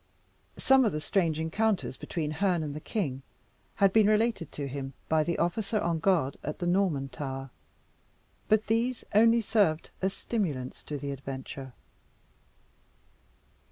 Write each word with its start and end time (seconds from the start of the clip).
Some 0.57 0.83
of 0.83 0.93
the 0.93 0.99
strange 0.99 1.39
encounters 1.39 1.95
between 1.95 2.31
Herne 2.31 2.63
and 2.63 2.73
the 2.73 2.79
king 2.79 3.21
had 3.75 3.93
been 3.93 4.07
related 4.09 4.51
to 4.53 4.67
him 4.67 4.93
by 5.07 5.23
the 5.23 5.37
officer 5.37 5.79
on 5.79 5.99
guard 5.99 6.37
at 6.43 6.57
the 6.57 6.65
Norman 6.65 7.07
Tower 7.07 7.51
but 8.47 8.65
these 8.65 9.03
only 9.13 9.41
served 9.41 9.91
as 10.01 10.13
stimulants 10.15 10.81
to 10.85 10.97
the 10.97 11.11
adventure. 11.11 11.73